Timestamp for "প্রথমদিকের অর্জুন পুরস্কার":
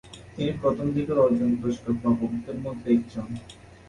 0.61-1.93